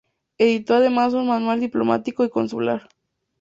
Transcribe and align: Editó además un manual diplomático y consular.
Editó 0.39 0.73
además 0.73 1.13
un 1.13 1.27
manual 1.27 1.59
diplomático 1.59 2.25
y 2.25 2.29
consular. 2.31 2.89